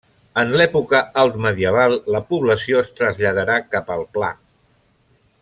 [0.43, 4.33] En l'època alt-medieval, la població es traslladarà cap al pla.